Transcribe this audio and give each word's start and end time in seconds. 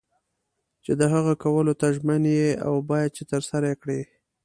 چې 0.83 0.91
د 0.99 1.01
هغه 1.13 1.33
کولو 1.43 1.73
ته 1.79 1.87
ژمن 1.95 2.23
یې 2.37 2.49
او 2.67 2.73
باید 2.89 3.09
چې 3.17 3.23
ترسره 3.31 3.65
یې 3.71 3.77
کړې. 3.83 4.01